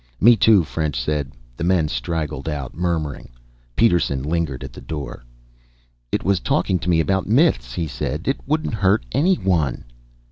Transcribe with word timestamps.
"Me, 0.19 0.35
too," 0.35 0.63
French 0.63 0.99
said. 0.99 1.29
The 1.55 1.63
men 1.63 1.87
straggled 1.87 2.49
out, 2.49 2.73
murmuring. 2.73 3.29
Peterson 3.75 4.23
lingered 4.23 4.63
at 4.63 4.73
the 4.73 4.81
door. 4.81 5.23
"It 6.11 6.23
was 6.23 6.39
talking 6.39 6.79
to 6.79 6.89
me 6.89 6.99
about 6.99 7.27
myths," 7.29 7.73
he 7.75 7.85
said. 7.85 8.27
"It 8.27 8.39
wouldn't 8.47 8.73
hurt 8.73 9.05
anyone." 9.11 9.83